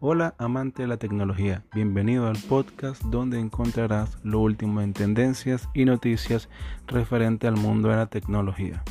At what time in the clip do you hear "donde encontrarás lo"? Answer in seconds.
3.02-4.38